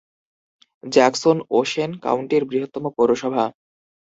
Jackson 0.83 1.37
Ocean 1.51 1.91
কাউন্টির 2.03 2.43
বৃহত্তম 2.45 2.83
পৌরসভা। 2.97 3.45